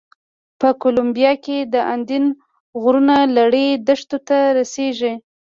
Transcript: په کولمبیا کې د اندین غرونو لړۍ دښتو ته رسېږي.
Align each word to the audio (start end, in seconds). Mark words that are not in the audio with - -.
په 0.59 0.67
کولمبیا 0.81 1.31
کې 1.45 1.57
د 1.73 1.75
اندین 1.93 2.25
غرونو 2.81 3.17
لړۍ 3.37 3.67
دښتو 3.87 4.17
ته 4.27 4.37
رسېږي. 4.57 5.13